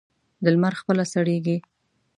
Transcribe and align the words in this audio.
د 0.43 0.45
لمر 0.53 0.73
خپله 0.81 1.03
سړېږي. 1.13 1.57